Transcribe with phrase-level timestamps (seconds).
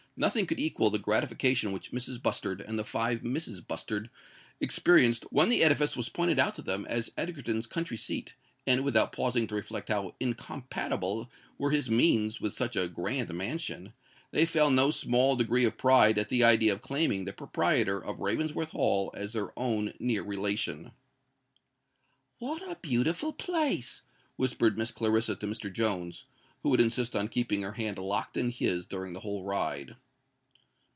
[0.17, 2.21] Nothing could equal the gratification which Mrs.
[2.21, 4.11] Bustard and the five Misses Bustard
[4.59, 8.35] experienced when the edifice was pointed out to them as Egerton's country seat;
[8.67, 13.93] and, without pausing to reflect how incompatible were his means with such a grand mansion,
[14.29, 18.19] they felt no small degree of pride at the idea of claiming the proprietor of
[18.19, 20.91] Ravensworth Hall as their own near relation.
[22.37, 24.03] "What a beautiful place!"
[24.35, 25.73] whispered Miss Clarissa to Mr.
[25.73, 26.25] Jones,
[26.61, 29.95] who would insist on keeping her hand locked in his during the whole ride.